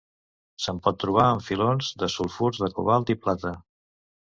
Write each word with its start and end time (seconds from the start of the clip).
Se'n 0.65 0.79
pot 0.87 0.97
trobar 1.03 1.27
en 1.35 1.43
filons 1.49 1.93
de 2.05 2.13
sulfurs 2.17 2.67
de 2.67 2.75
cobalt 2.79 3.17
i 3.17 3.23
plata. 3.25 3.59